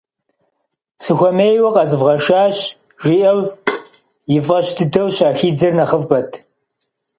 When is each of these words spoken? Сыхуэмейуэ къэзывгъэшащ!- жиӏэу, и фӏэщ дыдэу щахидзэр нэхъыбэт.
Сыхуэмейуэ 1.03 1.69
къэзывгъэшащ!- 1.75 2.57
жиӏэу, 3.03 3.39
и 4.35 4.37
фӏэщ 4.45 4.67
дыдэу 4.77 5.07
щахидзэр 5.15 5.73
нэхъыбэт. 5.77 6.29